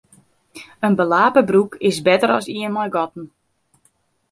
In 0.87 0.93
belape 0.99 1.43
broek 1.49 1.71
is 1.89 1.97
better 2.07 2.29
as 2.37 2.45
ien 2.55 2.73
mei 2.75 2.89
gatten. 2.95 3.25